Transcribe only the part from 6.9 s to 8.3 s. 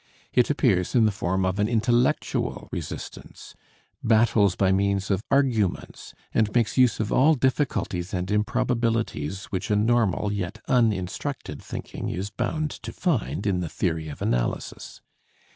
of all difficulties